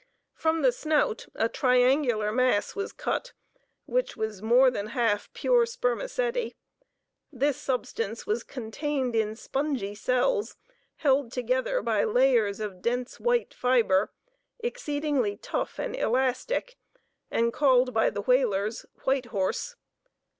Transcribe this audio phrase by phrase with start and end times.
[0.33, 3.33] From the snout a triangular mass was cut,
[3.85, 6.55] which was more than half pure spermaceti.
[7.31, 10.57] This substance was contained in spongy cells
[10.95, 14.11] held together by layers of dense white fibre,
[14.57, 16.77] exceedingly tough and elastic,
[17.29, 19.75] and called by the whalers "white horse."